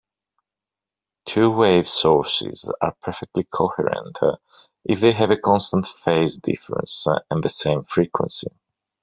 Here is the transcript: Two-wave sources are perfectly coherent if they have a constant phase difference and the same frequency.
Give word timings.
Two-wave 1.27 1.87
sources 1.87 2.71
are 2.81 2.95
perfectly 3.03 3.43
coherent 3.53 4.17
if 4.83 4.99
they 4.99 5.11
have 5.11 5.29
a 5.29 5.37
constant 5.37 5.85
phase 5.85 6.37
difference 6.37 7.05
and 7.29 7.43
the 7.43 7.49
same 7.49 7.83
frequency. 7.83 8.47